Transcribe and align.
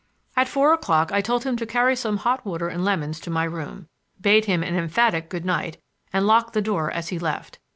At 0.35 0.47
four 0.47 0.73
o'clock 0.73 1.11
I 1.11 1.21
told 1.21 1.43
him 1.43 1.55
to 1.57 1.65
carry 1.67 1.95
some 1.95 2.17
hot 2.17 2.43
water 2.43 2.67
and 2.67 2.83
lemons 2.83 3.19
to 3.19 3.29
my 3.29 3.43
room; 3.43 3.85
bade 4.19 4.45
him 4.45 4.63
an 4.63 4.75
emphatic 4.75 5.29
good 5.29 5.45
night 5.45 5.77
and 6.11 6.25
locked 6.25 6.53
the 6.53 6.59
door 6.63 6.89
as 6.89 7.09
he 7.09 7.19
left. 7.19 7.59